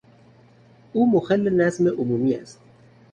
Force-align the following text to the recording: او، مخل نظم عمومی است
او، 0.93 1.11
مخل 1.11 1.57
نظم 1.61 1.87
عمومی 1.87 2.33
است 2.33 2.59